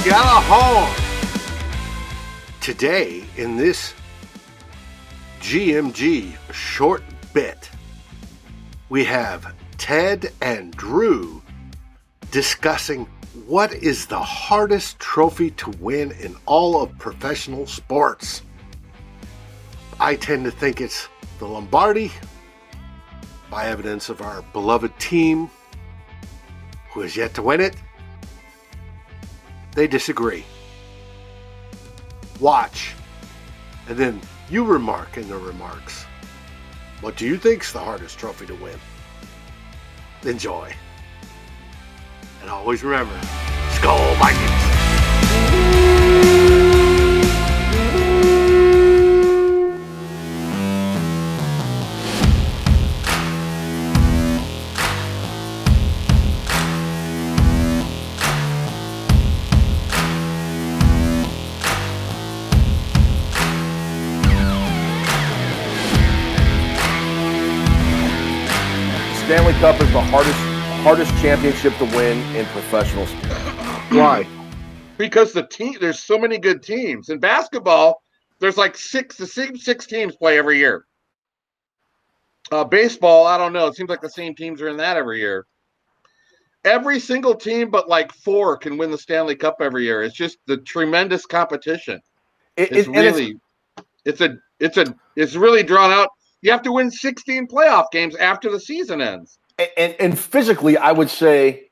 [0.00, 0.94] a.
[2.60, 3.94] Today, in this
[5.40, 7.70] GMG short bit,
[8.88, 11.42] we have Ted and Drew
[12.30, 13.06] discussing
[13.46, 18.42] what is the hardest trophy to win in all of professional sports.
[20.00, 22.12] I tend to think it's the Lombardi,
[23.50, 25.50] by evidence of our beloved team
[26.90, 27.76] who has yet to win it.
[29.74, 30.44] They disagree.
[32.40, 32.94] Watch,
[33.88, 36.04] and then you remark in the remarks.
[37.00, 38.78] What do you think's the hardest trophy to win?
[40.24, 40.74] Enjoy.
[42.40, 43.18] And always remember,
[43.70, 46.01] Skol Vikings!
[69.32, 70.38] Stanley Cup is the hardest
[70.84, 73.32] hardest championship to win in professional sports.
[73.90, 74.26] Why?
[74.98, 77.08] because the team there's so many good teams.
[77.08, 78.02] In basketball
[78.40, 80.84] there's like six the same six teams play every year.
[82.50, 83.68] Uh, baseball i don't know.
[83.68, 85.46] It seems like the same teams are in that every year.
[86.66, 90.02] Every single team but like four can win the stanley cup every year.
[90.02, 92.02] It's just the tremendous competition.
[92.58, 93.40] It- it's it- and it's- really
[94.04, 96.10] it's a it's a it's really drawn out
[96.42, 99.38] you have to win 16 playoff games after the season ends
[99.76, 101.68] and, and physically, I would say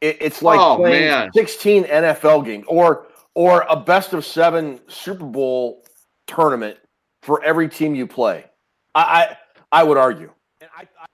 [0.00, 1.30] it, it's like Oh, playing man.
[1.32, 5.84] 16 NFL games or or a best of seven Super Bowl
[6.26, 6.78] tournament
[7.22, 8.44] for every team you play.
[8.94, 10.30] I I, I would argue.
[10.60, 11.06] And I, I,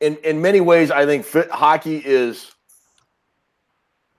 [0.00, 2.52] in in many ways, I think fit, hockey is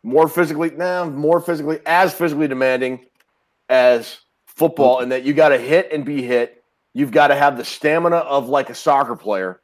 [0.04, 3.06] more physically now nah, more physically as physically demanding
[3.70, 5.04] as football, mm.
[5.04, 6.64] in that you got to hit and be hit.
[6.96, 9.62] You've got to have the stamina of like a soccer player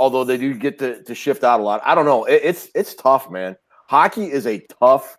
[0.00, 1.80] although they do get to, to shift out a lot.
[1.84, 2.24] I don't know.
[2.24, 3.56] It, it's it's tough, man.
[3.88, 5.16] Hockey is a tough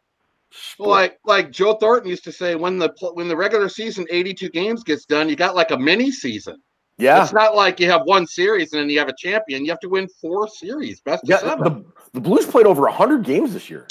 [0.52, 0.90] sport.
[0.90, 4.84] like like Joe Thornton used to say when the when the regular season 82 games
[4.84, 6.62] gets done you got like a mini season
[7.00, 7.24] yeah.
[7.24, 9.64] It's not like you have one series and then you have a champion.
[9.64, 11.64] You have to win four series, best of Yeah, seven.
[11.64, 13.88] the, the Blues played over 100 games this year.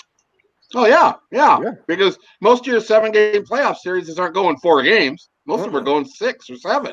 [0.74, 1.70] oh yeah, yeah, Yeah.
[1.86, 5.30] Because most of your seven game playoff series aren't going four games.
[5.46, 6.92] Most of them are going six or seven.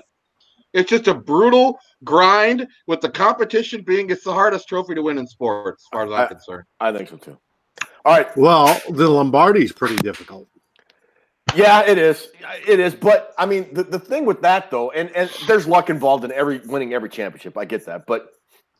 [0.75, 5.17] It's just a brutal grind with the competition being it's the hardest trophy to win
[5.17, 6.65] in sports, as far as I'm concerned.
[6.79, 7.37] I think so too.
[8.03, 8.27] All right.
[8.37, 10.47] Well, the Lombardi's pretty difficult.
[11.55, 12.27] Yeah, it is.
[12.67, 12.93] It is.
[12.93, 16.31] But I mean, the, the thing with that though, and, and there's luck involved in
[16.33, 17.57] every winning every championship.
[17.57, 18.05] I get that.
[18.05, 18.27] But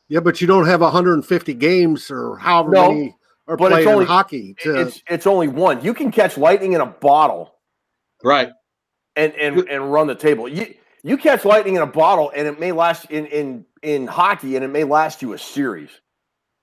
[0.08, 3.16] Yeah, but you don't have 150 games or however No, many
[3.48, 4.54] are but it's only- in hockey.
[4.60, 5.82] To, it's it's only one.
[5.82, 7.54] You can catch lightning in a bottle
[8.22, 8.50] Right.
[9.14, 10.46] and and, and run the table.
[10.46, 10.74] You
[11.06, 14.64] you catch lightning in a bottle and it may last in in in hockey and
[14.64, 15.90] it may last you a series.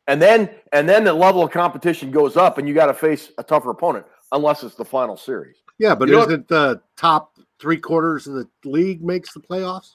[0.07, 3.31] And then and then the level of competition goes up and you got to face
[3.37, 5.57] a tougher opponent unless it's the final series.
[5.79, 9.91] yeah, but You isn't the top three quarters of the league makes the playoffs?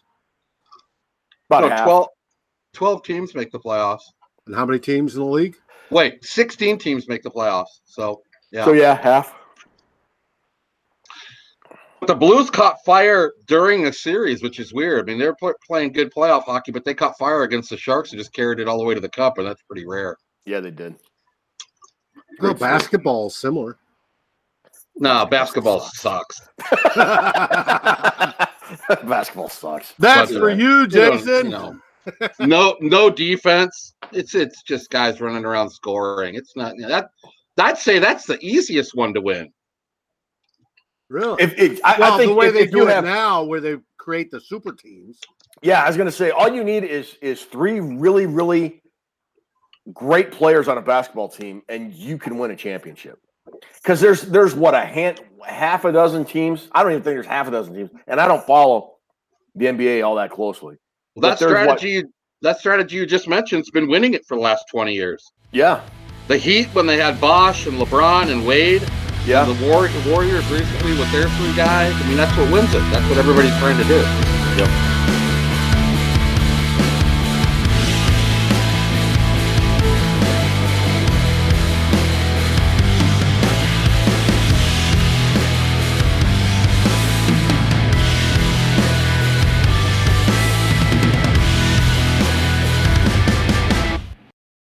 [1.51, 2.09] About No, 12,
[2.73, 4.03] 12 teams make the playoffs.
[4.47, 5.57] And how many teams in the league?
[5.91, 7.81] Wait, 16 teams make the playoffs.
[7.85, 8.65] So yeah.
[8.65, 9.35] So yeah, half.
[12.01, 15.01] But the Blues caught fire during a series, which is weird.
[15.01, 18.13] I mean, they're pl- playing good playoff hockey, but they caught fire against the Sharks
[18.13, 20.17] and just carried it all the way to the cup, and that's pretty rare.
[20.45, 20.95] Yeah, they did.
[22.15, 23.79] No, Great basketball is similar.
[24.97, 26.41] No, basketball sucks.
[29.05, 29.95] Basketball sucks.
[29.99, 31.47] That's But, for uh, you, You know, Jason.
[31.47, 31.81] you know,
[32.41, 33.95] no, no defense.
[34.13, 36.35] It's it's just guys running around scoring.
[36.35, 37.11] It's not you know, that.
[37.59, 39.53] I'd say that's the easiest one to win.
[41.09, 41.43] Really?
[41.43, 43.43] If, if I, well, I think the way if, they if do it have, now,
[43.43, 45.21] where they create the super teams.
[45.63, 48.83] yeah, I was gonna say all you need is is three really really
[49.93, 53.19] great players on a basketball team, and you can win a championship.
[53.83, 56.69] Because there's there's what a hand half a dozen teams.
[56.73, 58.97] I don't even think there's half a dozen teams, and I don't follow
[59.55, 60.77] the NBA all that closely.
[61.17, 62.05] Well, that there's what- strategy,
[62.43, 65.25] that strategy you just mentioned, has been winning it for the last twenty years.
[65.53, 65.81] Yeah,
[66.29, 68.87] The Heat, when they had Bosh and LeBron and Wade,
[69.29, 69.45] yeah.
[69.45, 71.93] the War- Warriors recently with their three guys.
[71.93, 72.81] I mean, that's what wins it.
[72.91, 74.01] That's what everybody's trying to do.